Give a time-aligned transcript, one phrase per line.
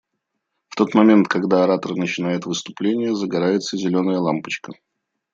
[0.69, 4.73] В тот момент, когда оратор начинает выступление, загорается зеленая лампочка.